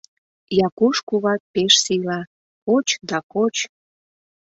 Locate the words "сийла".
1.83-2.19